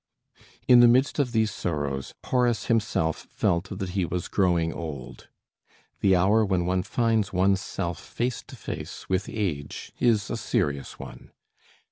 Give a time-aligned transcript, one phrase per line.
[0.67, 5.27] In the midst of these sorrows, Horace himself felt that he was growing old.
[5.99, 10.97] The hour when one finds one's self face to face with age is a serious
[10.97, 11.29] one.